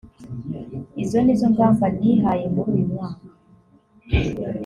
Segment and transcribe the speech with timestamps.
[1.03, 3.25] izo nizo ngamba nihaye muri uyu mwaka